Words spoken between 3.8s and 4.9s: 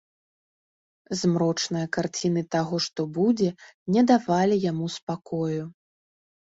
не давалі яму